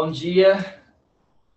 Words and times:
bom 0.00 0.10
dia. 0.10 0.80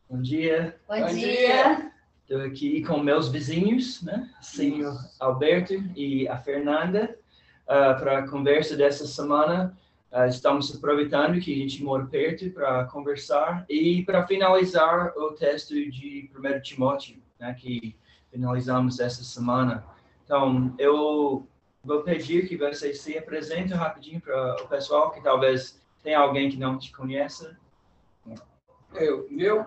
Bom 0.09 0.21
dia. 0.21 0.75
Bom, 0.85 0.99
bom 0.99 1.07
dia. 1.07 1.93
Estou 2.23 2.41
aqui 2.41 2.83
com 2.83 2.99
meus 2.99 3.29
vizinhos, 3.29 4.01
né? 4.01 4.29
Senhor 4.41 4.93
Alberto 5.17 5.75
e 5.95 6.27
a 6.27 6.37
Fernanda, 6.37 7.17
uh, 7.63 7.97
para 7.97 8.17
a 8.17 8.27
conversa 8.27 8.75
dessa 8.75 9.07
semana. 9.07 9.77
Uh, 10.11 10.27
estamos 10.27 10.75
aproveitando 10.75 11.39
que 11.39 11.53
a 11.53 11.57
gente 11.57 11.81
mora 11.81 12.05
perto 12.05 12.49
para 12.49 12.83
conversar 12.83 13.65
e 13.69 14.03
para 14.03 14.27
finalizar 14.27 15.13
o 15.15 15.31
texto 15.31 15.73
de 15.73 16.29
1 16.37 16.61
Timóteo, 16.61 17.23
né? 17.39 17.53
Que 17.53 17.95
finalizamos 18.29 18.99
essa 18.99 19.23
semana. 19.23 19.85
Então, 20.25 20.75
eu 20.77 21.47
vou 21.81 22.01
pedir 22.01 22.49
que 22.49 22.57
vocês 22.57 22.99
se 22.99 23.17
apresentem 23.17 23.77
rapidinho 23.77 24.19
para 24.19 24.61
o 24.61 24.67
pessoal 24.67 25.11
que 25.11 25.23
talvez 25.23 25.81
tenha 26.03 26.19
alguém 26.19 26.49
que 26.49 26.57
não 26.57 26.77
te 26.77 26.91
conheça. 26.91 27.57
Eu, 28.95 29.27
meu, 29.29 29.65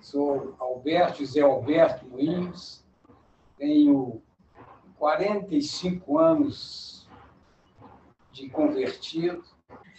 sou 0.00 0.56
Alberto, 0.58 1.18
José 1.20 1.40
Alberto 1.40 2.06
Moinhos, 2.06 2.84
tenho 3.56 4.20
45 4.98 6.18
anos 6.18 7.08
de 8.32 8.48
convertido. 8.48 9.44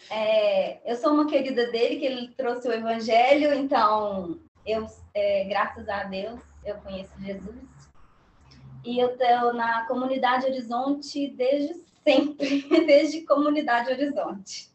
É, 0.10 0.92
eu 0.92 0.96
sou 0.98 1.14
uma 1.14 1.26
querida 1.26 1.72
dele, 1.72 2.00
que 2.00 2.06
ele 2.06 2.28
trouxe 2.30 2.68
o 2.68 2.74
evangelho, 2.74 3.54
então 3.54 4.40
eu, 4.66 4.86
é, 5.14 5.46
graças 5.46 5.88
a 5.88 6.04
Deus, 6.04 6.40
eu 6.66 6.76
conheço 6.76 7.14
Jesus. 7.20 7.56
E 8.86 9.00
eu 9.00 9.12
estou 9.12 9.54
na 9.54 9.86
comunidade 9.88 10.46
Horizonte 10.46 11.30
desde 11.30 11.74
sempre, 12.04 12.62
desde 12.86 13.22
comunidade 13.22 13.90
Horizonte. 13.90 14.70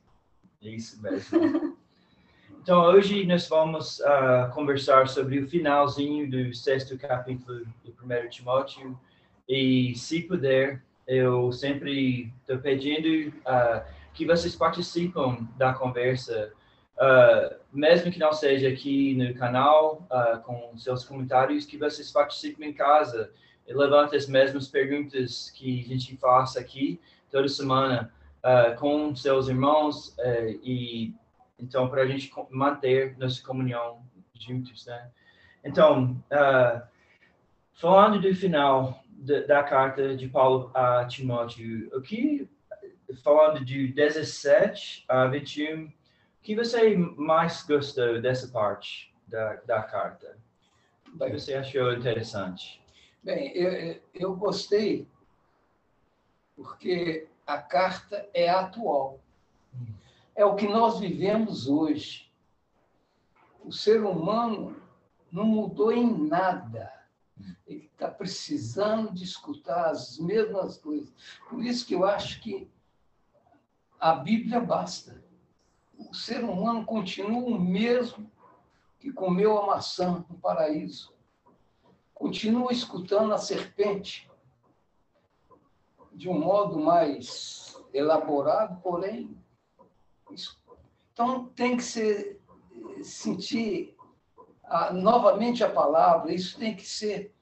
Isso 0.60 1.00
mesmo. 1.02 1.76
Então, 2.62 2.80
hoje 2.84 3.26
nós 3.26 3.48
vamos 3.48 3.98
uh, 3.98 4.48
conversar 4.54 5.08
sobre 5.08 5.40
o 5.40 5.48
finalzinho 5.48 6.30
do 6.30 6.54
sexto 6.54 6.96
capítulo 6.96 7.64
do 7.84 7.90
1 7.90 8.28
Timóteo. 8.28 8.96
E, 9.48 9.92
se 9.96 10.22
puder, 10.22 10.80
eu 11.04 11.50
sempre 11.50 12.32
estou 12.40 12.58
pedindo 12.58 13.30
uh, 13.38 13.82
que 14.14 14.24
vocês 14.24 14.54
participem 14.54 15.48
da 15.56 15.74
conversa, 15.74 16.52
uh, 16.98 17.56
mesmo 17.72 18.12
que 18.12 18.20
não 18.20 18.32
seja 18.32 18.68
aqui 18.68 19.16
no 19.16 19.34
canal, 19.34 20.06
com 20.44 20.78
seus 20.78 21.04
comentários, 21.04 21.66
que 21.66 21.76
vocês 21.76 22.12
participem 22.12 22.68
em 22.68 22.72
casa 22.72 23.32
e 23.66 23.74
levantem 23.74 24.16
as 24.16 24.28
mesmas 24.28 24.68
perguntas 24.68 25.50
que 25.50 25.80
a 25.80 25.88
gente 25.88 26.16
faz 26.16 26.56
aqui 26.56 27.00
toda 27.28 27.48
semana 27.48 28.12
com 28.78 29.14
seus 29.16 29.48
irmãos 29.48 30.14
e 30.62 31.12
então, 31.62 31.88
para 31.88 32.02
a 32.02 32.06
gente 32.06 32.30
manter 32.50 33.16
nossa 33.16 33.40
comunhão 33.40 34.04
juntos, 34.34 34.84
né? 34.84 35.10
Então, 35.64 36.20
uh, 36.32 36.82
falando 37.74 38.20
do 38.20 38.34
final 38.34 39.00
de, 39.08 39.46
da 39.46 39.62
carta 39.62 40.16
de 40.16 40.28
Paulo 40.28 40.72
a 40.74 41.04
Timóteo, 41.04 41.88
o 41.96 42.02
que, 42.02 42.50
falando 43.22 43.64
de 43.64 43.86
17 43.92 45.04
a 45.06 45.26
21, 45.26 45.84
o 45.84 45.92
que 46.42 46.56
você 46.56 46.96
mais 46.96 47.62
gostou 47.62 48.20
dessa 48.20 48.48
parte 48.48 49.14
da, 49.28 49.54
da 49.64 49.82
carta? 49.84 50.36
O 51.14 51.18
que 51.18 51.30
você 51.30 51.54
achou 51.54 51.92
interessante? 51.92 52.82
Bem, 53.22 53.56
eu, 53.56 54.00
eu 54.12 54.34
gostei 54.34 55.06
porque 56.56 57.28
a 57.46 57.58
carta 57.58 58.28
é 58.34 58.48
atual. 58.48 59.20
Hum 59.72 60.01
é 60.34 60.44
o 60.44 60.54
que 60.54 60.66
nós 60.66 60.98
vivemos 60.98 61.68
hoje. 61.68 62.30
O 63.64 63.72
ser 63.72 64.02
humano 64.02 64.76
não 65.30 65.44
mudou 65.44 65.92
em 65.92 66.28
nada. 66.28 66.92
Ele 67.66 67.90
está 67.92 68.08
precisando 68.08 69.12
de 69.12 69.24
escutar 69.24 69.90
as 69.90 70.18
mesmas 70.18 70.78
coisas. 70.78 71.12
Por 71.48 71.64
isso 71.64 71.86
que 71.86 71.94
eu 71.94 72.04
acho 72.04 72.40
que 72.40 72.70
a 73.98 74.14
Bíblia 74.14 74.60
basta. 74.60 75.22
O 75.96 76.14
ser 76.14 76.44
humano 76.44 76.84
continua 76.84 77.44
o 77.44 77.58
mesmo 77.58 78.30
que 78.98 79.12
comeu 79.12 79.58
a 79.58 79.66
maçã 79.66 80.24
no 80.28 80.38
paraíso. 80.38 81.12
Continua 82.14 82.72
escutando 82.72 83.32
a 83.32 83.38
serpente 83.38 84.30
de 86.12 86.28
um 86.28 86.38
modo 86.38 86.78
mais 86.78 87.80
elaborado, 87.92 88.80
porém 88.82 89.41
então, 91.22 91.44
tem 91.54 91.76
que 91.76 91.84
ser, 91.84 92.40
sentir 93.04 93.96
a, 94.64 94.92
novamente 94.92 95.62
a 95.62 95.70
palavra, 95.70 96.34
isso 96.34 96.58
tem 96.58 96.74
que 96.74 96.84
ser 96.84 97.32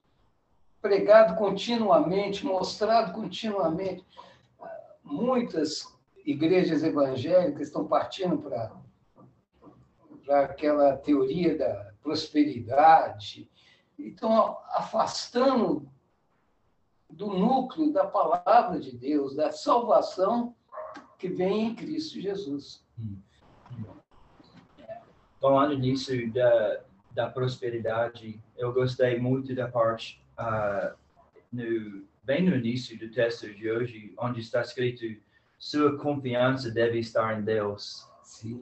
pregado 0.83 1.35
continuamente, 1.37 2.45
mostrado 2.45 3.15
continuamente. 3.15 4.05
Muitas 5.03 5.99
igrejas 6.27 6.83
evangélicas 6.83 7.69
estão 7.69 7.87
partindo 7.87 8.37
para, 8.37 8.71
para 10.27 10.41
aquela 10.45 10.99
teoria 10.99 11.57
da 11.57 11.93
prosperidade, 12.03 13.51
estão 13.99 14.59
afastando 14.75 15.91
do 17.09 17.29
núcleo 17.29 17.91
da 17.91 18.07
palavra 18.07 18.79
de 18.79 18.95
Deus, 18.95 19.35
da 19.35 19.51
salvação 19.51 20.55
que 21.19 21.29
vem 21.29 21.69
em 21.69 21.75
Cristo 21.75 22.21
Jesus. 22.21 22.85
Hum. 22.99 23.17
Falando 25.41 25.79
nisso 25.79 26.13
da, 26.33 26.81
da 27.13 27.31
prosperidade, 27.31 28.39
eu 28.59 28.73
gostei 28.75 29.19
muito 29.19 29.55
da 29.55 29.69
parte 29.69 30.23
uh, 30.39 30.95
no, 31.51 32.03
bem 32.23 32.43
no 32.45 32.55
início 32.55 32.99
do 32.99 33.11
texto 33.11 33.53
de 33.55 33.71
hoje, 33.71 34.13
onde 34.19 34.41
está 34.41 34.61
escrito 34.61 35.05
sua 35.59 35.97
confiança 35.99 36.71
deve 36.71 36.99
estar 36.99 37.39
em 37.39 37.43
Deus 37.43 38.07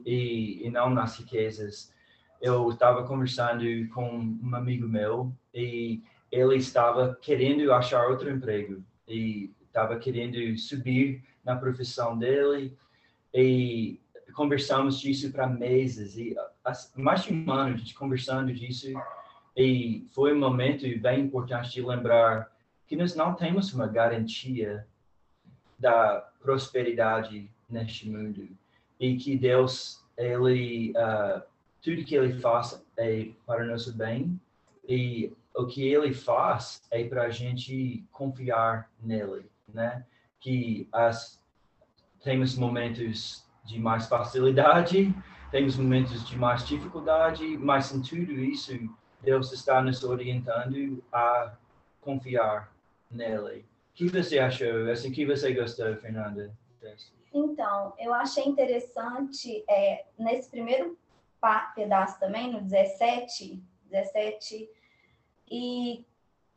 e, 0.05 0.65
e 0.65 0.69
não 0.69 0.89
nas 0.89 1.17
riquezas. 1.17 1.93
Eu 2.41 2.69
estava 2.69 3.05
conversando 3.05 3.63
com 3.89 4.37
um 4.41 4.55
amigo 4.55 4.87
meu 4.87 5.33
e 5.53 6.01
ele 6.31 6.55
estava 6.55 7.17
querendo 7.21 7.73
achar 7.73 8.07
outro 8.07 8.29
emprego 8.29 8.83
e 9.07 9.51
estava 9.65 9.97
querendo 9.97 10.57
subir 10.57 11.23
na 11.43 11.55
profissão 11.55 12.17
dele 12.17 12.77
e 13.33 13.99
conversamos 14.33 14.99
disso 14.99 15.31
para 15.31 15.47
meses 15.47 16.17
e 16.17 16.35
mais 16.95 17.23
de 17.23 17.33
um 17.33 17.51
ano 17.51 17.77
conversando 17.97 18.53
disso 18.53 18.87
e 19.55 20.07
foi 20.11 20.33
um 20.33 20.39
momento 20.39 20.85
bem 20.99 21.21
importante 21.21 21.71
de 21.71 21.81
lembrar 21.81 22.51
que 22.87 22.95
nós 22.95 23.15
não 23.15 23.33
temos 23.35 23.73
uma 23.73 23.87
garantia 23.87 24.87
da 25.77 26.29
prosperidade 26.41 27.49
neste 27.69 28.09
mundo 28.09 28.47
e 28.99 29.15
que 29.15 29.37
Deus 29.37 30.03
ele 30.17 30.91
uh, 30.91 31.41
tudo 31.81 32.03
que 32.03 32.15
ele 32.15 32.33
faz 32.39 32.85
é 32.97 33.29
para 33.45 33.63
o 33.63 33.67
nosso 33.67 33.95
bem 33.95 34.39
e 34.87 35.31
o 35.55 35.65
que 35.65 35.87
ele 35.87 36.13
faz 36.13 36.81
é 36.91 37.03
para 37.03 37.23
a 37.23 37.29
gente 37.29 38.03
confiar 38.11 38.89
nele, 39.01 39.49
né? 39.73 40.05
Que 40.39 40.87
as 40.91 41.41
temos 42.23 42.55
momentos 42.55 43.45
de 43.63 43.79
mais 43.79 44.07
facilidade, 44.07 45.13
temos 45.51 45.77
momentos 45.77 46.27
de 46.27 46.37
mais 46.37 46.65
dificuldade, 46.67 47.57
mas 47.57 47.91
em 47.93 48.01
tudo 48.01 48.33
isso, 48.33 48.73
Deus 49.21 49.51
está 49.51 49.81
nos 49.81 50.03
orientando 50.03 51.03
a 51.11 51.53
confiar 52.01 52.71
nele. 53.09 53.65
O 53.91 53.93
que 53.95 54.07
você 54.09 54.39
achou? 54.39 54.89
Assim, 54.89 55.11
que 55.11 55.25
você 55.25 55.53
gostou, 55.53 55.95
Fernanda? 55.97 56.53
Então, 57.33 57.93
eu 57.99 58.13
achei 58.13 58.45
interessante, 58.45 59.63
é, 59.69 60.05
nesse 60.17 60.49
primeiro 60.49 60.97
pedaço 61.75 62.19
também, 62.19 62.51
no 62.51 62.61
17, 62.61 63.61
17, 63.89 64.69
e 65.51 66.05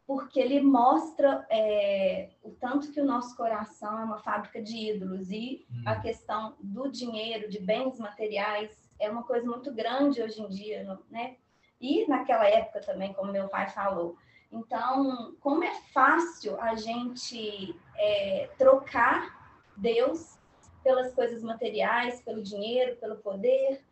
porque 0.06 0.40
ele 0.40 0.60
mostra 0.60 1.46
é, 1.48 2.30
o 2.42 2.50
tanto 2.50 2.90
que 2.92 3.00
o 3.00 3.04
nosso 3.04 3.36
coração 3.36 3.98
é 3.98 4.04
uma 4.04 4.18
fábrica 4.18 4.60
de 4.60 4.90
ídolos 4.90 5.30
e 5.30 5.64
hum. 5.70 5.82
a 5.86 6.00
questão 6.00 6.54
do 6.60 6.90
dinheiro, 6.90 7.48
de 7.48 7.60
bens 7.60 7.98
materiais, 7.98 8.81
é 9.02 9.10
uma 9.10 9.24
coisa 9.24 9.44
muito 9.44 9.72
grande 9.72 10.22
hoje 10.22 10.40
em 10.40 10.48
dia, 10.48 10.98
né? 11.10 11.36
E 11.80 12.06
naquela 12.06 12.46
época 12.46 12.80
também, 12.80 13.12
como 13.12 13.32
meu 13.32 13.48
pai 13.48 13.68
falou. 13.68 14.16
Então, 14.50 15.34
como 15.40 15.64
é 15.64 15.74
fácil 15.92 16.60
a 16.60 16.76
gente 16.76 17.74
é, 17.96 18.48
trocar 18.56 19.58
Deus 19.76 20.38
pelas 20.84 21.12
coisas 21.12 21.42
materiais, 21.42 22.20
pelo 22.22 22.42
dinheiro, 22.42 22.96
pelo 22.96 23.16
poder. 23.16 23.82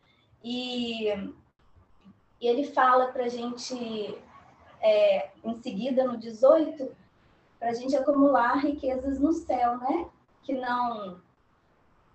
E, 0.41 1.09
e 2.39 2.47
ele 2.47 2.63
fala 2.63 3.07
para 3.07 3.25
a 3.25 3.29
gente 3.29 4.17
é, 4.79 5.29
em 5.43 5.61
seguida, 5.61 6.05
no 6.05 6.17
18, 6.17 6.95
para 7.59 7.69
a 7.69 7.73
gente 7.73 7.95
acumular 7.95 8.55
riquezas 8.55 9.19
no 9.19 9.33
céu, 9.33 9.77
né? 9.77 10.09
Que 10.43 10.53
não. 10.53 11.21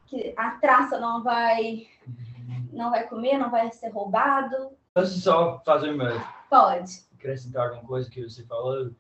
que 0.07 0.33
a 0.37 0.53
traça 0.53 0.99
não 0.99 1.23
vai 1.23 1.89
não 2.77 2.91
vai 2.91 3.07
comer, 3.09 3.39
não 3.39 3.51
vai 3.51 3.71
ser 3.73 3.89
roubado. 3.89 4.71
Posso 4.95 5.19
só 5.21 5.61
fazer 5.65 5.93
uma 5.93 6.11
Pode. 6.49 6.93
acrescentar 7.15 7.69
alguma 7.69 7.85
coisa 7.85 8.11
que 8.11 8.23
você 8.23 8.45
falou? 8.45 8.91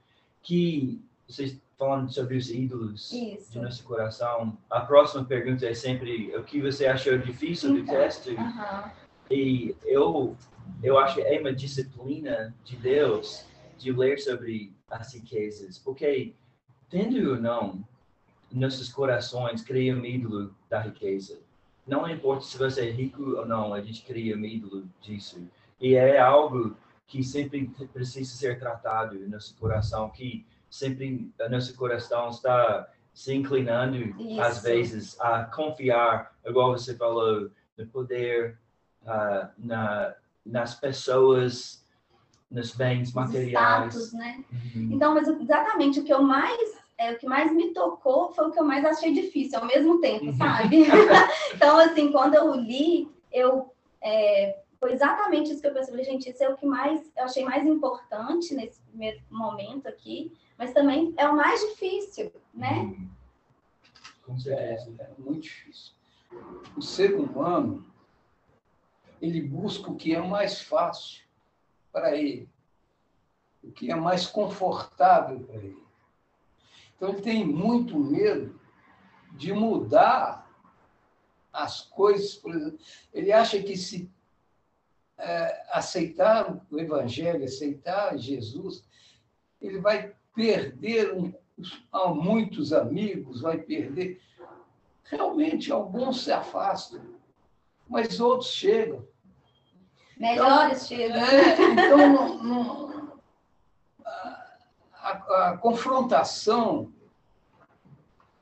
Que 0.43 1.01
vocês 1.29 1.59
falando 1.79 2.11
sobre 2.11 2.37
os 2.39 2.51
ídolos 2.51 3.13
Isso. 3.13 3.53
de 3.53 3.61
nosso 3.61 3.85
coração. 3.85 4.57
A 4.71 4.81
próxima 4.81 5.25
pergunta 5.25 5.67
é 5.67 5.75
sempre 5.75 6.35
o 6.35 6.43
que 6.43 6.61
você 6.61 6.87
achou 6.87 7.19
difícil 7.19 7.73
do 7.75 7.79
Então. 7.81 7.95
texto? 7.95 8.31
Aham. 8.31 8.91
E 9.31 9.77
eu, 9.85 10.37
eu 10.83 10.99
acho 10.99 11.17
que 11.17 11.21
é 11.23 11.39
uma 11.41 11.53
disciplina 11.53 12.55
de 12.65 12.77
Deus 12.77 13.45
de 13.77 13.93
ler 13.93 14.19
sobre 14.19 14.75
as 14.91 15.13
riquezas, 15.15 15.79
porque, 15.79 16.35
tendo 16.89 17.33
ou 17.33 17.37
não, 17.37 17.85
nossos 18.51 18.91
corações 18.91 19.63
criam 19.63 19.99
um 19.99 20.05
ídolo 20.05 20.55
da 20.71 20.81
riqueza. 20.81 21.41
Não 21.87 22.09
importa 22.09 22.45
se 22.45 22.59
você 22.59 22.89
é 22.89 22.91
rico 22.91 23.23
ou 23.37 23.47
não, 23.47 23.73
a 23.73 23.81
gente 23.81 24.03
cria 24.03 24.37
um 24.37 24.45
ídolo 24.45 24.85
disso. 25.01 25.41
E 25.81 25.95
é 25.95 26.19
algo 26.19 26.77
que 27.07 27.23
sempre 27.23 27.71
precisa 27.93 28.35
ser 28.37 28.59
tratado 28.59 29.19
no 29.19 29.29
nosso 29.29 29.57
coração, 29.57 30.11
que 30.11 30.45
sempre 30.69 31.31
o 31.41 31.49
nosso 31.49 31.75
coração 31.77 32.31
está 32.31 32.89
se 33.15 33.33
inclinando, 33.33 33.97
às 34.41 34.57
Isso. 34.57 34.63
vezes, 34.63 35.21
a 35.21 35.45
confiar, 35.45 36.35
igual 36.45 36.73
você 36.73 36.95
falou, 36.95 37.51
no 37.79 37.87
poder, 37.87 38.59
ah, 39.07 39.51
na, 39.57 40.15
nas 40.45 40.75
pessoas, 40.75 41.83
nos 42.51 42.75
bens 42.75 43.13
materiais. 43.15 43.95
status, 43.95 44.13
né? 44.13 44.45
Uhum. 44.53 44.91
Então, 44.93 45.15
mas 45.15 45.29
exatamente 45.29 46.01
o 46.01 46.05
que 46.05 46.13
eu 46.13 46.23
mais, 46.23 46.75
é, 46.99 47.13
o 47.13 47.19
que 47.19 47.27
mais 47.27 47.53
me 47.53 47.73
tocou 47.73 48.33
foi 48.33 48.49
o 48.49 48.51
que 48.51 48.61
eu 48.61 48.65
mais 48.65 48.85
achei 48.85 49.13
difícil 49.13 49.59
ao 49.59 49.67
mesmo 49.67 50.01
tempo, 50.01 50.35
sabe? 50.35 50.85
então, 51.57 51.79
assim, 51.79 52.13
quando 52.13 52.35
eu 52.35 52.55
li, 52.55 53.11
eu 53.33 53.73
é, 54.01 54.61
foi 54.79 54.93
exatamente 54.93 55.51
isso 55.51 55.61
que 55.61 55.67
eu 55.67 55.73
pensei, 55.73 55.91
falei, 55.91 56.05
gente, 56.05 56.31
isso 56.31 56.43
é 56.45 56.49
o 56.49 56.57
que 56.57 56.67
mais 56.67 57.01
eu 57.17 57.25
achei 57.25 57.45
mais 57.45 57.67
importante 57.67 58.55
nesse 58.55 58.81
primeiro 58.83 59.21
momento 59.31 59.89
aqui, 59.89 60.37
mas 60.59 60.73
também 60.73 61.13
é 61.17 61.29
o 61.29 61.37
mais 61.37 61.61
difícil, 61.61 62.33
né? 62.55 62.95
Com 64.25 64.35
É, 64.35 64.39
certeza. 64.39 64.95
é 64.99 65.11
muito 65.19 65.43
difícil. 65.43 65.93
O 66.77 66.83
ser 66.83 67.15
humano, 67.15 67.85
ele 69.21 69.41
busca 69.41 69.91
o 69.91 69.97
que 69.97 70.15
é 70.15 70.21
mais 70.21 70.61
fácil 70.61 71.25
para 71.91 72.15
ele, 72.17 72.49
o 73.63 73.73
que 73.73 73.91
é 73.91 73.95
mais 73.95 74.27
confortável 74.27 75.41
para 75.41 75.57
ele. 75.57 75.83
Então, 76.97 77.11
ele 77.11 77.23
tem 77.23 77.45
muito 77.47 77.99
medo 77.99 78.59
de 79.33 79.53
mudar 79.53 80.46
as 81.65 81.81
coisas. 81.83 82.35
Por 82.35 82.55
exemplo, 82.55 82.79
ele 83.13 83.33
acha 83.33 83.63
que 83.63 83.77
se 83.77 84.11
é, 85.19 85.65
aceitar 85.71 86.61
o 86.71 86.79
Evangelho, 86.79 87.45
aceitar 87.45 88.17
Jesus, 88.19 88.85
ele 89.61 89.79
vai 89.79 90.15
perder 90.35 91.13
um, 91.15 91.33
muitos 92.15 92.73
amigos, 92.73 93.41
vai 93.41 93.59
perder. 93.59 94.21
Realmente, 95.05 95.73
alguns 95.73 96.23
se 96.25 96.33
afastam, 96.33 97.01
mas 97.89 98.21
outros 98.21 98.51
chegam. 98.51 99.07
Melhores 100.19 100.87
chegam. 100.87 101.17
É, 101.25 101.63
então, 101.73 102.43
não- 102.43 102.87
a- 104.93 105.51
a 105.51 105.57
confrontação 105.57 106.93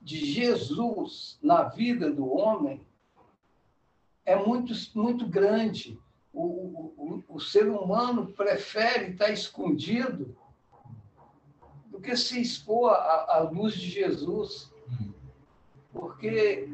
de 0.00 0.24
Jesus 0.24 1.38
na 1.42 1.64
vida 1.64 2.10
do 2.10 2.30
homem 2.32 2.86
é 4.26 4.36
muito, 4.36 4.72
muito 4.94 5.26
grande. 5.26 5.98
O, 6.32 6.42
o, 6.42 7.24
o- 7.28 7.40
ser 7.40 7.68
humano 7.68 8.26
prefere 8.26 9.12
estar 9.12 9.30
escondido 9.30 10.36
do 11.86 12.00
que 12.00 12.16
se 12.16 12.40
expor 12.40 12.90
à, 12.92 13.36
à 13.36 13.38
luz 13.40 13.74
de 13.74 13.88
Jesus. 13.88 14.72
Porque 15.92 16.68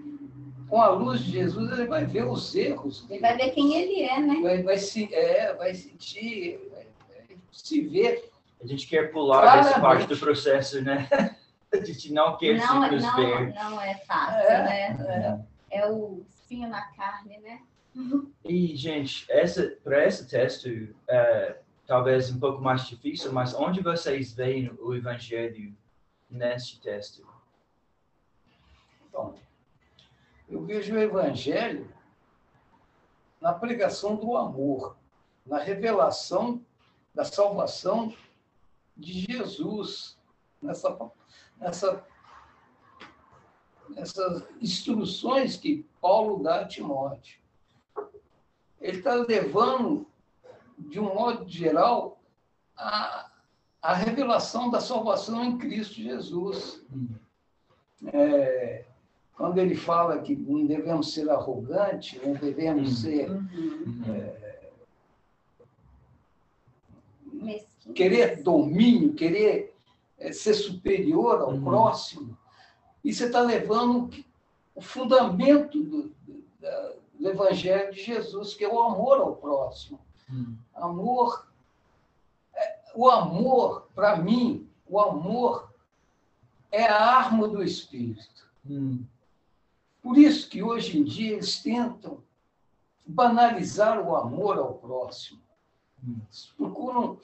com 0.69 0.81
a 0.81 0.88
luz 0.88 1.20
de 1.20 1.32
Jesus 1.32 1.70
ele 1.73 1.87
vai 1.87 2.06
ver 2.06 2.25
os 2.26 2.55
erros 2.55 3.05
Ele 3.11 3.20
vai 3.20 3.37
ver 3.37 3.50
quem 3.50 3.75
ele 3.75 4.03
é, 4.03 4.20
né? 4.20 4.41
vai, 4.41 4.62
vai, 4.62 4.79
se, 4.79 5.12
é, 5.14 5.53
vai 5.55 5.75
sentir, 5.75 6.58
vai, 6.70 6.87
vai 7.08 7.37
se 7.53 7.81
ver. 7.82 8.31
A 8.62 8.67
gente 8.67 8.87
quer 8.87 9.11
pular 9.12 9.41
Claramente. 9.43 9.69
essa 9.73 9.81
parte 9.81 10.06
do 10.06 10.17
processo, 10.17 10.82
né? 10.82 11.08
A 11.73 11.76
gente 11.85 12.12
não 12.12 12.37
quer 12.37 12.56
Não, 12.58 12.82
se 12.82 12.91
nos 12.94 13.03
não, 13.05 13.14
ver. 13.17 13.55
não 13.55 13.81
é 13.81 13.94
fácil, 14.05 14.41
É, 14.41 14.94
né? 14.99 15.44
É 15.70 15.88
o 15.88 16.25
espinho 16.50 16.69
na 16.69 16.82
carne, 16.93 17.38
né? 17.38 17.62
E, 18.44 18.75
gente, 18.76 19.31
essa, 19.31 19.76
para 19.85 20.05
esse 20.05 20.29
texto, 20.29 20.69
é, 21.08 21.61
talvez 21.87 22.31
um 22.31 22.41
pouco 22.41 22.61
mais 22.61 22.87
difícil, 22.87 23.32
mas 23.32 23.55
onde 23.55 23.81
vocês 23.81 24.32
veem 24.32 24.70
o 24.81 24.94
Evangelho 24.94 25.76
neste 26.29 26.81
texto? 26.81 27.26
Então, 29.08 29.38
eu 30.49 30.64
vejo 30.64 30.94
o 30.94 30.99
Evangelho 30.99 31.93
na 33.41 33.53
pregação 33.53 34.17
do 34.17 34.37
amor, 34.37 34.96
na 35.46 35.58
revelação 35.58 36.64
da 37.14 37.25
salvação 37.25 38.14
de 38.96 39.20
Jesus, 39.20 40.19
nessa, 40.61 41.11
nessa, 41.56 42.06
nessas 43.95 44.43
instruções 44.61 45.57
que 45.57 45.85
Paulo 46.01 46.43
dá 46.43 46.61
a 46.61 46.67
Timóteo. 46.69 47.39
Ele 48.81 48.99
está 48.99 49.15
levando, 49.15 50.07
de 50.79 50.99
um 50.99 51.15
modo 51.15 51.47
geral, 51.49 52.21
a, 52.77 53.31
a 53.83 53.95
revelação 53.95 54.71
da 54.71 54.81
salvação 54.81 55.45
em 55.45 55.59
Cristo 55.59 55.95
Jesus. 55.95 56.83
É, 58.07 58.85
quando 59.37 59.59
ele 59.59 59.75
fala 59.75 60.21
que 60.21 60.35
não 60.35 60.65
devemos 60.67 61.13
ser 61.13 61.29
arrogantes, 61.31 62.21
não 62.23 62.33
devemos 62.35 62.91
Hum. 62.91 62.95
ser 62.97 63.31
Uhum. 63.31 64.21
Mesquinho. 67.33 67.95
querer 67.95 68.43
domínio, 68.43 69.15
querer 69.15 69.75
eh, 70.19 70.33
ser 70.33 70.55
superior 70.55 71.41
ao 71.41 71.51
Uhum. 71.53 71.65
próximo, 71.65 72.37
e 73.05 73.12
você 73.12 73.26
está 73.26 73.41
levando 73.41 74.11
o 74.75 74.81
fundamento 74.81 75.82
do, 75.82 76.02
do- 76.02 77.01
do 77.19 77.29
Evangelho 77.29 77.93
de 77.93 78.03
Jesus, 78.03 78.55
que 78.55 78.65
é 78.65 78.69
o 78.69 78.81
amor 78.81 79.20
ao 79.20 79.36
próximo. 79.36 80.01
Uhum. 80.31 80.56
Amor, 80.75 81.46
é, 82.55 82.79
o 82.94 83.10
amor, 83.10 83.89
para 83.94 84.17
mim, 84.17 84.67
o 84.86 84.98
amor 84.98 85.70
é 86.70 86.86
a 86.86 86.98
arma 86.98 87.46
do 87.46 87.63
Espírito. 87.63 88.48
Uhum. 88.69 89.05
Por 90.03 90.17
isso 90.17 90.48
que 90.48 90.63
hoje 90.63 90.98
em 90.98 91.05
dia 91.05 91.32
eles 91.34 91.63
tentam 91.63 92.22
banalizar 93.06 94.01
o 94.01 94.17
amor 94.17 94.58
ao 94.58 94.75
próximo. 94.75 95.41
Hum. 96.03 96.17
Eles 96.27 96.53
procuram 96.56 97.19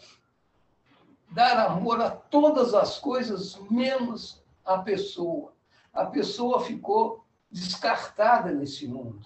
dar 1.31 1.59
amor 1.71 2.03
a 2.03 2.11
todas 2.11 2.75
as 2.75 2.99
coisas, 2.99 3.57
menos 3.71 4.43
a 4.65 4.79
pessoa. 4.79 5.53
A 5.97 6.05
pessoa 6.07 6.61
ficou 6.61 7.25
descartada 7.51 8.53
nesse 8.53 8.87
mundo. 8.87 9.21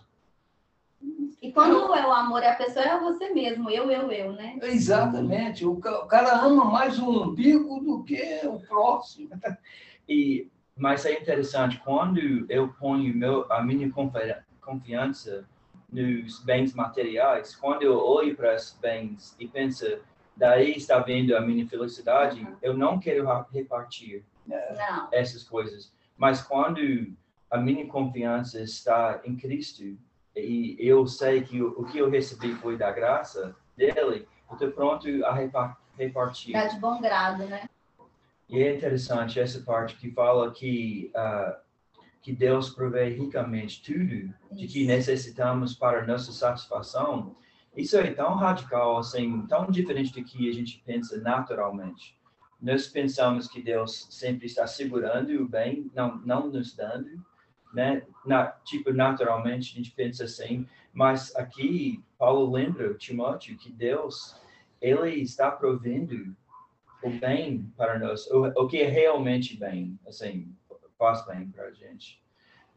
E 1.42 1.50
quando 1.52 1.94
é 1.94 2.06
o 2.06 2.12
amor 2.12 2.42
é 2.42 2.50
a 2.50 2.54
pessoa, 2.56 2.84
é 2.84 3.00
você 3.00 3.30
mesmo, 3.30 3.70
eu, 3.70 3.90
eu, 3.90 4.12
eu, 4.12 4.32
né? 4.32 4.58
Exatamente. 4.62 5.64
O 5.66 5.76
ca- 5.76 6.04
o 6.04 6.06
cara 6.06 6.38
ama 6.38 6.64
mais 6.66 6.98
o 6.98 7.08
umbigo 7.24 7.80
do 7.80 8.04
que 8.04 8.40
o 8.44 8.60
próximo. 8.60 9.30
E, 10.08 10.48
mas 10.76 11.04
é 11.06 11.18
interessante, 11.18 11.80
quando 11.82 12.20
eu 12.50 12.68
ponho 12.74 13.14
meu, 13.16 13.50
a 13.50 13.62
minha 13.62 13.90
confi- 13.90 14.36
confiança 14.60 15.46
nos 15.90 16.38
bens 16.40 16.74
materiais, 16.74 17.56
quando 17.56 17.82
eu 17.82 17.98
olho 17.98 18.36
para 18.36 18.54
esses 18.54 18.74
bens 18.78 19.34
e 19.40 19.48
penso, 19.48 19.86
daí 20.36 20.72
está 20.76 20.98
vendo 20.98 21.34
a 21.34 21.40
minha 21.40 21.66
felicidade, 21.66 22.40
Uhum. 22.42 22.56
eu 22.62 22.76
não 22.76 23.00
quero 23.00 23.26
repartir 23.50 24.22
Não. 24.46 25.08
essas 25.10 25.42
coisas. 25.42 25.90
Mas 26.20 26.42
quando 26.42 26.78
a 27.50 27.56
minha 27.56 27.86
confiança 27.86 28.60
está 28.60 29.22
em 29.24 29.34
Cristo 29.34 29.96
e 30.36 30.76
eu 30.78 31.06
sei 31.06 31.40
que 31.40 31.62
o, 31.62 31.68
o 31.80 31.84
que 31.86 31.96
eu 31.96 32.10
recebi 32.10 32.54
foi 32.56 32.76
da 32.76 32.92
graça 32.92 33.56
dele, 33.74 34.28
eu 34.50 34.52
estou 34.52 34.70
pronto 34.70 35.08
a 35.24 35.32
repa- 35.32 35.78
repartir. 35.96 36.52
Dá 36.52 36.66
de 36.66 36.78
bom 36.78 37.00
grado, 37.00 37.44
né? 37.46 37.66
E 38.50 38.62
é 38.62 38.76
interessante 38.76 39.40
essa 39.40 39.62
parte 39.62 39.96
que 39.96 40.10
fala 40.10 40.50
que 40.52 41.10
ah, 41.16 41.58
que 42.20 42.34
Deus 42.34 42.68
provê 42.68 43.08
ricamente 43.08 43.82
tudo 43.82 44.34
de 44.52 44.66
que 44.66 44.84
necessitamos 44.84 45.74
para 45.74 46.06
nossa 46.06 46.32
satisfação. 46.32 47.34
Isso 47.74 47.96
é 47.96 48.10
tão 48.12 48.34
radical, 48.34 48.98
assim, 48.98 49.46
tão 49.46 49.70
diferente 49.70 50.12
do 50.12 50.22
que 50.22 50.50
a 50.50 50.52
gente 50.52 50.82
pensa 50.84 51.18
naturalmente. 51.18 52.14
Nós 52.60 52.86
pensamos 52.86 53.48
que 53.48 53.62
Deus 53.62 54.06
sempre 54.10 54.46
está 54.46 54.66
segurando 54.66 55.30
o 55.30 55.48
bem, 55.48 55.90
não, 55.94 56.18
não 56.18 56.48
nos 56.48 56.74
dando. 56.74 57.24
né? 57.72 58.02
Na, 58.26 58.46
tipo, 58.64 58.92
naturalmente 58.92 59.72
a 59.72 59.76
gente 59.76 59.92
pensa 59.92 60.24
assim, 60.24 60.66
mas 60.92 61.34
aqui 61.36 62.02
Paulo 62.18 62.50
lembra 62.52 62.94
Timóteo 62.94 63.56
que 63.56 63.70
Deus 63.72 64.36
ele 64.80 65.20
está 65.20 65.50
provendo 65.50 66.36
o 67.02 67.10
bem 67.10 67.72
para 67.76 67.98
nós, 67.98 68.26
o, 68.30 68.44
o 68.46 68.66
que 68.66 68.78
é 68.78 68.88
realmente 68.88 69.56
bem, 69.56 69.98
assim, 70.06 70.54
faz 70.98 71.24
bem 71.26 71.50
para 71.50 71.64
a 71.64 71.72
gente. 71.72 72.22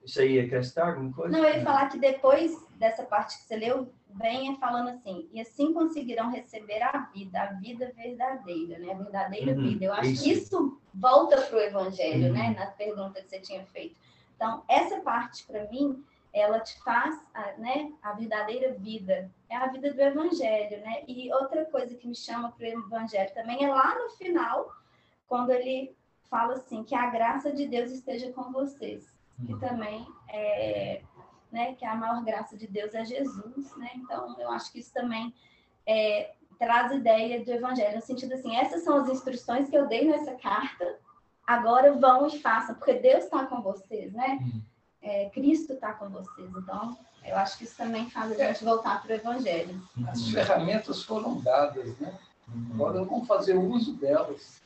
Isso 0.05 0.19
aí 0.21 0.39
acrescentar 0.39 0.89
alguma 0.89 1.13
coisa? 1.13 1.31
Não, 1.37 1.45
eu 1.47 1.55
ia 1.55 1.63
falar 1.63 1.87
que 1.89 1.97
depois 1.97 2.51
dessa 2.75 3.03
parte 3.03 3.37
que 3.37 3.43
você 3.43 3.55
leu, 3.55 3.91
venha 4.09 4.55
falando 4.57 4.89
assim, 4.89 5.29
e 5.31 5.39
assim 5.41 5.73
conseguirão 5.73 6.29
receber 6.29 6.81
a 6.83 7.09
vida, 7.13 7.41
a 7.41 7.45
vida 7.53 7.91
verdadeira, 7.95 8.77
né? 8.79 8.91
A 8.91 8.97
verdadeira 8.97 9.53
Uhum, 9.53 9.61
vida. 9.63 9.85
Eu 9.85 9.93
acho 9.93 10.11
isso. 10.11 10.23
que 10.23 10.31
isso 10.31 10.81
volta 10.93 11.41
para 11.41 11.57
o 11.57 11.61
evangelho, 11.61 12.27
Uhum. 12.27 12.33
né? 12.33 12.55
Na 12.57 12.67
pergunta 12.67 13.21
que 13.21 13.29
você 13.29 13.39
tinha 13.39 13.65
feito. 13.67 13.95
Então, 14.35 14.63
essa 14.67 14.99
parte, 15.01 15.45
para 15.47 15.65
mim, 15.69 16.03
ela 16.33 16.59
te 16.59 16.77
faz, 16.83 17.15
a, 17.33 17.53
né? 17.53 17.91
A 18.01 18.11
verdadeira 18.13 18.73
vida. 18.73 19.31
É 19.49 19.55
a 19.55 19.67
vida 19.67 19.93
do 19.93 20.01
evangelho, 20.01 20.81
né? 20.81 21.03
E 21.07 21.31
outra 21.33 21.63
coisa 21.65 21.95
que 21.95 22.07
me 22.07 22.15
chama 22.15 22.51
para 22.51 22.65
o 22.65 22.69
evangelho 22.69 23.33
também 23.33 23.63
é 23.63 23.69
lá 23.69 23.95
no 23.97 24.09
final, 24.11 24.69
quando 25.27 25.51
ele 25.51 25.95
fala 26.29 26.55
assim, 26.55 26.83
que 26.83 26.93
a 26.95 27.07
graça 27.09 27.51
de 27.53 27.67
Deus 27.67 27.91
esteja 27.91 28.31
com 28.33 28.51
vocês. 28.51 29.13
Que 29.45 29.59
também 29.59 30.07
é 30.29 31.01
né, 31.53 31.75
que 31.75 31.85
a 31.85 31.95
maior 31.95 32.23
graça 32.23 32.57
de 32.57 32.65
Deus 32.65 32.95
é 32.95 33.05
Jesus, 33.05 33.77
né? 33.77 33.91
Então, 33.95 34.35
eu 34.39 34.49
acho 34.49 34.71
que 34.71 34.79
isso 34.79 34.91
também 34.91 35.31
é, 35.85 36.31
traz 36.57 36.91
ideia 36.91 37.45
do 37.45 37.51
evangelho, 37.51 37.95
no 37.95 38.01
sentido 38.01 38.33
assim, 38.33 38.55
essas 38.55 38.83
são 38.83 38.97
as 38.97 39.07
instruções 39.07 39.69
que 39.69 39.77
eu 39.77 39.87
dei 39.87 40.09
nessa 40.09 40.33
carta, 40.33 40.97
agora 41.45 41.93
vão 41.93 42.25
e 42.25 42.39
façam, 42.39 42.73
porque 42.73 42.95
Deus 42.95 43.25
está 43.25 43.45
com 43.45 43.61
vocês, 43.61 44.11
né? 44.13 44.39
Uhum. 44.41 44.61
É, 45.03 45.29
Cristo 45.29 45.73
está 45.73 45.93
com 45.93 46.09
vocês, 46.09 46.49
então 46.57 46.97
eu 47.23 47.35
acho 47.37 47.57
que 47.57 47.65
isso 47.65 47.77
também 47.77 48.09
faz 48.09 48.31
a 48.31 48.45
gente 48.45 48.63
voltar 48.63 49.03
para 49.03 49.11
o 49.11 49.15
evangelho. 49.15 49.79
As 50.07 50.27
ferramentas 50.29 51.03
foram 51.03 51.39
dadas, 51.39 51.97
né? 51.99 52.17
Uhum. 52.47 52.71
Agora 52.73 53.03
vamos 53.03 53.27
fazer 53.27 53.55
uso 53.55 53.93
delas. 53.93 54.59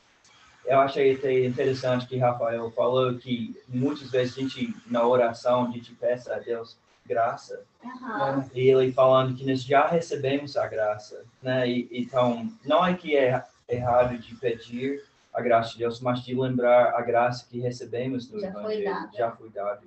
Eu 0.64 0.80
achei 0.80 1.18
interessante 1.46 2.06
que 2.06 2.18
Rafael 2.18 2.70
falou 2.72 3.14
que 3.16 3.56
muitas 3.68 4.10
vezes 4.10 4.36
a 4.36 4.40
gente, 4.40 4.76
na 4.86 5.06
oração, 5.06 5.66
a 5.66 5.70
gente 5.70 5.94
peça 5.94 6.34
a 6.34 6.38
Deus 6.38 6.78
graça. 7.06 7.64
Aham. 7.82 8.44
E 8.54 8.68
ele 8.68 8.92
falando 8.92 9.34
que 9.34 9.46
nós 9.46 9.62
já 9.62 9.86
recebemos 9.86 10.56
a 10.56 10.66
graça, 10.66 11.24
né? 11.42 11.66
E, 11.68 11.88
então, 11.90 12.52
não 12.66 12.84
é 12.84 12.92
que 12.92 13.16
é 13.16 13.42
errado 13.68 14.18
de 14.18 14.34
pedir 14.34 15.02
a 15.32 15.40
graça 15.40 15.72
de 15.72 15.78
Deus, 15.78 16.00
mas 16.00 16.20
de 16.22 16.34
lembrar 16.34 16.94
a 16.94 17.00
graça 17.00 17.46
que 17.48 17.60
recebemos 17.60 18.30
no 18.30 18.40
Já 18.40 18.52
foi 18.52 18.60
Evangelho. 18.60 18.84
dada. 18.84 19.10
Já 19.16 19.30
foi 19.32 19.50
dado. 19.50 19.86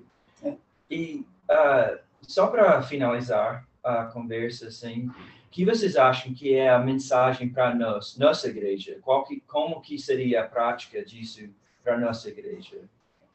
E 0.90 1.26
ah, 1.50 2.00
só 2.22 2.48
para 2.48 2.82
finalizar 2.82 3.66
a 3.84 4.06
conversa, 4.06 4.68
assim, 4.68 5.12
que 5.52 5.66
vocês 5.66 5.96
acham 5.98 6.34
que 6.34 6.54
é 6.56 6.70
a 6.70 6.80
mensagem 6.80 7.50
para 7.50 7.76
nós, 7.76 8.18
nossa 8.18 8.48
igreja? 8.48 8.98
Qual 9.02 9.24
que, 9.26 9.42
como 9.42 9.82
que 9.82 10.00
seria 10.00 10.42
a 10.44 10.48
prática 10.48 11.04
disso 11.04 11.50
para 11.84 12.00
nossa 12.00 12.30
igreja? 12.30 12.90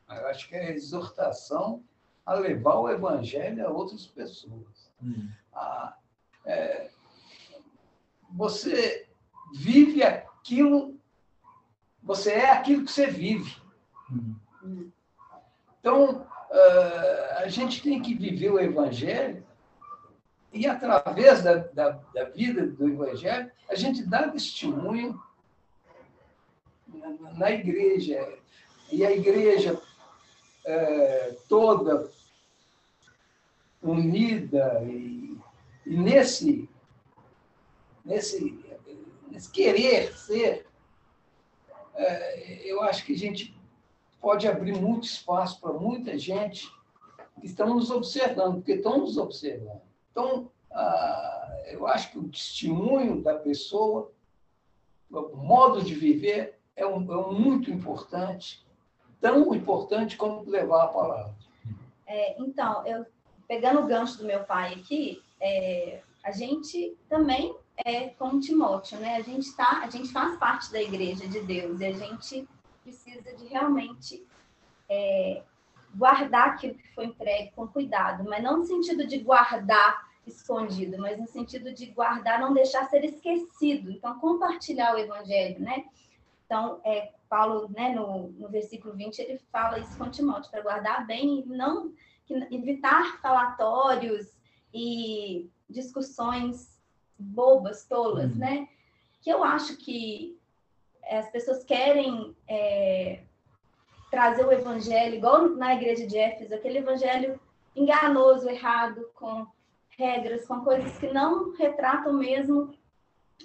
Eu 0.08 0.26
acho 0.28 0.49
que 0.49 0.54
é 0.56 0.68
a 0.68 0.70
exortação 0.70 1.82
a 2.25 2.35
levar 2.35 2.76
o 2.76 2.88
evangelho 2.90 3.66
a 3.66 3.70
outras 3.70 4.06
pessoas. 4.06 4.90
Hum, 5.02 5.28
a- 5.52 5.96
é, 6.44 6.90
você 8.30 9.06
vive 9.54 10.02
aquilo, 10.02 10.99
você 12.02 12.32
é 12.32 12.50
aquilo 12.50 12.85
que 12.85 12.90
você 12.92 13.06
vive. 13.08 13.56
hum, 14.11 14.90
Então, 15.80 16.26
a 17.38 17.49
gente 17.49 17.82
tem 17.82 18.00
que 18.02 18.14
viver 18.14 18.50
o 18.50 18.58
Evangelho 18.58 19.45
e, 20.56 20.66
através 20.66 21.42
da, 21.42 21.56
da, 21.56 21.90
da 22.14 22.25
vida 22.25 22.66
do 22.66 22.88
Evangelho, 22.88 23.50
a 23.68 23.75
gente 23.75 24.02
dá 24.02 24.28
testemunho 24.28 25.20
na, 26.88 27.32
na 27.34 27.50
igreja. 27.50 28.38
E 28.90 29.04
a 29.04 29.10
igreja 29.10 29.80
eh, 30.64 31.36
toda 31.48 32.10
unida 33.82 34.82
e, 34.84 35.36
e 35.84 35.96
nesse, 35.96 36.68
nesse, 38.04 38.64
nesse 39.30 39.50
querer 39.50 40.16
ser, 40.16 40.66
eh, 41.94 42.62
eu 42.64 42.82
acho 42.82 43.04
que 43.04 43.12
a 43.12 43.18
gente 43.18 43.54
pode 44.20 44.48
abrir 44.48 44.72
muito 44.72 45.04
espaço 45.04 45.60
para 45.60 45.72
muita 45.72 46.16
gente 46.18 46.66
que 47.40 47.46
estão 47.46 47.75
nos 47.75 47.90
observando, 47.90 48.56
porque 48.56 48.72
estão 48.72 48.98
nos 48.98 49.18
observando. 49.18 49.82
Então, 50.16 50.50
ah, 50.73 51.62
eu 51.66 51.87
acho 51.87 52.11
que 52.11 52.18
o 52.18 52.26
testemunho 52.26 53.23
da 53.23 53.35
pessoa, 53.35 54.11
o 55.11 55.37
modo 55.37 55.85
de 55.85 55.94
viver, 55.94 56.58
é, 56.75 56.87
um, 56.87 57.12
é 57.12 57.16
um 57.18 57.38
muito 57.38 57.70
importante, 57.70 58.66
tão 59.20 59.54
importante 59.54 60.16
como 60.16 60.49
levar 60.49 60.85
a 60.85 60.88
palavra. 60.88 61.35
É, 62.06 62.40
então, 62.40 62.87
eu 62.87 63.04
pegando 63.46 63.80
o 63.80 63.87
gancho 63.87 64.16
do 64.16 64.25
meu 64.25 64.42
pai 64.44 64.73
aqui, 64.73 65.23
é, 65.38 66.00
a 66.25 66.30
gente 66.32 66.96
também 67.11 67.54
é 67.85 68.08
como 68.08 68.40
Timóteo, 68.40 68.99
né? 68.99 69.16
A 69.16 69.23
gente 69.23 69.54
tá, 69.54 69.82
a 69.85 69.90
gente 69.90 70.08
faz 70.08 70.38
parte 70.38 70.73
da 70.73 70.80
igreja 70.80 71.28
de 71.28 71.42
Deus 71.42 71.78
e 71.78 71.85
a 71.85 71.92
gente 71.92 72.49
precisa 72.82 73.35
de 73.35 73.44
realmente 73.49 74.26
é, 74.88 75.42
guardar 75.94 76.49
aquilo 76.49 76.75
que 76.75 76.94
foi 76.94 77.04
entregue 77.04 77.52
com 77.54 77.68
cuidado, 77.68 78.25
mas 78.25 78.42
não 78.42 78.58
no 78.58 78.64
sentido 78.64 79.06
de 79.06 79.18
guardar 79.18 80.05
escondido, 80.26 80.99
mas 80.99 81.18
no 81.18 81.26
sentido 81.26 81.73
de 81.73 81.87
guardar, 81.87 82.40
não 82.40 82.52
deixar 82.52 82.88
ser 82.88 83.04
esquecido. 83.04 83.90
Então, 83.90 84.18
compartilhar 84.18 84.95
o 84.95 84.99
evangelho, 84.99 85.61
né? 85.61 85.85
Então, 86.45 86.80
é, 86.85 87.12
Paulo, 87.28 87.68
né, 87.71 87.95
no, 87.95 88.28
no 88.28 88.49
versículo 88.49 88.95
20, 88.95 89.18
ele 89.18 89.38
fala 89.50 89.78
isso 89.78 89.97
com 89.97 90.11
Timóteo, 90.11 90.50
para 90.50 90.62
guardar 90.62 91.06
bem 91.06 91.45
não 91.47 91.92
evitar 92.50 93.21
falatórios 93.21 94.26
e 94.75 95.49
discussões 95.68 96.76
bobas, 97.18 97.85
tolas, 97.85 98.33
Uhum. 98.33 98.38
né? 98.38 98.68
Que 99.23 99.30
eu 99.30 99.42
acho 99.42 99.76
que 99.76 100.38
as 101.09 101.30
pessoas 101.30 101.64
querem 101.64 102.37
é, 102.49 103.21
trazer 104.11 104.45
o 104.45 104.52
evangelho, 104.52 105.14
igual 105.14 105.49
na 105.50 105.75
igreja 105.75 106.06
de 106.06 106.18
Éfeso, 106.18 106.54
aquele 106.54 106.78
evangelho 106.78 107.40
enganoso, 107.75 108.49
errado, 108.49 109.09
com 109.14 109.47
regras, 109.96 110.46
com 110.46 110.60
coisas 110.60 110.96
que 110.98 111.12
não 111.12 111.54
retratam 111.56 112.12
mesmo 112.12 112.74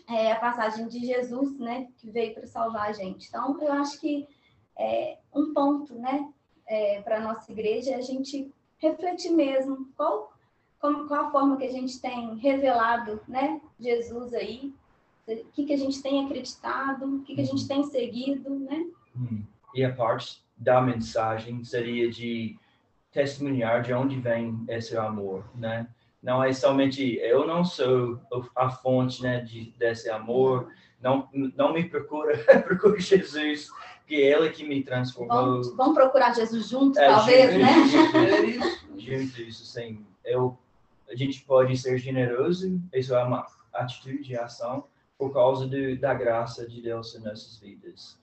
é, 0.08 0.32
a 0.32 0.40
passagem 0.40 0.88
de 0.88 1.00
Jesus, 1.00 1.58
né, 1.58 1.88
que 1.98 2.10
veio 2.10 2.34
para 2.34 2.48
salvar 2.48 2.90
a 2.90 2.94
gente. 2.94 3.28
Então, 3.28 3.60
eu 3.62 3.72
acho 3.74 4.00
que 4.00 4.28
é, 4.78 5.18
um 5.34 5.54
ponto, 5.54 5.96
né, 5.96 6.32
para 7.04 7.18
a 7.18 7.22
nossa 7.22 7.52
igreja 7.52 7.92
é 7.92 7.96
a 7.96 8.02
gente 8.02 8.50
refletir 8.78 9.32
mesmo 9.32 9.90
qual, 9.98 10.32
como, 10.80 11.08
qual 11.08 11.26
a 11.26 11.32
forma 11.32 11.58
que 11.58 11.66
a 11.66 11.72
gente 11.72 12.00
tem 12.00 12.36
revelado, 12.38 13.22
né, 13.28 13.60
Jesus 13.80 14.34
aí, 14.34 14.74
o 15.28 15.46
que, 15.52 15.66
que 15.66 15.74
a 15.74 15.78
gente 15.78 16.02
tem 16.02 16.26
acreditado, 16.26 17.06
o 17.06 17.22
que, 17.24 17.36
que 17.36 17.42
a 17.42 17.46
gente 17.46 17.68
tem 17.68 17.84
seguido, 17.84 18.50
né? 18.50 18.86
hum. 19.16 19.44
E 19.74 19.86
a 19.86 19.94
parte 19.94 20.44
da 20.58 20.82
mensagem 20.82 21.64
seria 21.64 22.10
de 22.10 22.58
testemunhar 23.12 23.82
de 23.82 23.94
onde 23.94 24.20
vem 24.20 24.64
esse 24.68 24.98
amor, 24.98 25.46
né? 25.56 25.88
Não 26.22 26.44
é 26.44 26.54
somente 26.54 27.18
eu 27.18 27.48
não 27.48 27.66
sou 27.66 28.20
a 28.56 28.70
fonte, 28.70 29.24
né, 29.24 29.42
de, 29.42 29.72
desse 29.78 30.10
amor. 30.10 30.72
Não, 31.02 31.28
não 31.34 31.74
me 31.74 31.84
procura, 31.90 32.38
procura 32.62 33.00
Jesus, 33.00 33.70
que 34.06 34.16
é 34.16 34.38
Ele 34.38 34.50
que 34.52 34.64
me 34.64 34.84
transformou. 34.84 35.36
Vamos, 35.36 35.76
vamos 35.76 35.96
procurar 35.96 36.36
Jesus 36.36 36.70
juntos, 36.70 36.98
É, 36.98 37.08
talvez, 37.08 37.52
junto, 37.52 37.64
né? 37.64 37.74
junto, 38.98 39.42
É 39.42 39.44
isso. 39.44 39.64
assim, 39.64 40.06
eu, 40.24 40.56
a 41.10 41.16
gente 41.16 41.42
pode 41.42 41.76
ser 41.76 41.98
generoso, 41.98 42.80
isso 42.94 43.16
é 43.16 43.24
uma 43.24 43.48
atitude, 43.74 44.38
ação, 44.38 44.86
por 45.18 45.34
causa 45.34 45.68
do, 45.68 45.98
da 45.98 46.14
graça 46.14 46.68
de 46.68 46.82
Deus 46.82 47.16
em 47.16 47.20
nossas 47.20 47.58
vidas. 47.58 48.21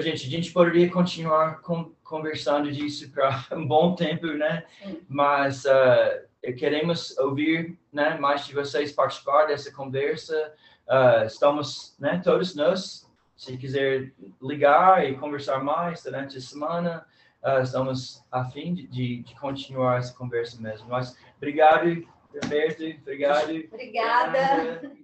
Gente, 0.00 0.26
a 0.26 0.30
gente 0.30 0.52
poderia 0.52 0.90
continuar 0.90 1.60
con- 1.60 1.92
conversando 2.02 2.70
disso 2.72 3.10
para 3.10 3.44
um 3.52 3.66
bom 3.66 3.94
tempo, 3.94 4.26
né? 4.26 4.64
Sim. 4.82 5.00
Mas 5.08 5.66
ah, 5.66 6.22
queremos 6.56 7.16
ouvir 7.18 7.78
né, 7.92 8.16
mais 8.18 8.46
de 8.46 8.54
vocês 8.54 8.92
participar 8.92 9.46
dessa 9.46 9.72
conversa. 9.72 10.52
Ah, 10.88 11.24
estamos, 11.26 11.94
né, 11.98 12.20
todos 12.24 12.54
nós, 12.54 13.08
se 13.36 13.56
quiser 13.56 14.12
ligar 14.40 15.04
e 15.08 15.16
conversar 15.16 15.62
mais 15.62 16.02
durante 16.02 16.38
a 16.38 16.40
semana, 16.40 17.06
ah, 17.42 17.60
estamos 17.60 18.24
a 18.30 18.44
fim 18.46 18.74
de, 18.74 18.86
de, 18.86 19.22
de 19.22 19.34
continuar 19.36 19.98
essa 19.98 20.14
conversa 20.14 20.60
mesmo. 20.60 20.88
Mas 20.88 21.16
obrigado, 21.36 22.06
Roberto, 22.42 22.82
obrigado. 23.00 23.50
Obrigada. 23.72 24.32
Fernanda, 24.32 25.01